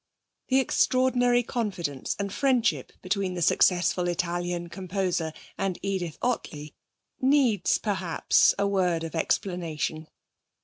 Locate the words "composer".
4.67-5.31